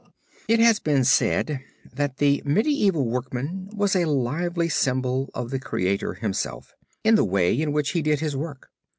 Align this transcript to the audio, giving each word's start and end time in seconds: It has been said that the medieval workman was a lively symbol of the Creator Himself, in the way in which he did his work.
It 0.47 0.59
has 0.59 0.79
been 0.79 1.03
said 1.03 1.59
that 1.93 2.17
the 2.17 2.41
medieval 2.43 3.05
workman 3.07 3.69
was 3.71 3.95
a 3.95 4.05
lively 4.07 4.67
symbol 4.67 5.29
of 5.35 5.51
the 5.51 5.59
Creator 5.59 6.15
Himself, 6.15 6.73
in 7.03 7.13
the 7.13 7.23
way 7.23 7.53
in 7.53 7.71
which 7.71 7.91
he 7.91 8.01
did 8.01 8.19
his 8.19 8.35
work. 8.35 8.71